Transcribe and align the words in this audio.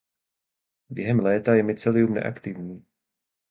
Během 0.89 1.19
léta 1.19 1.53
je 1.55 1.63
mycelium 1.63 2.13
neaktivní. 2.13 2.85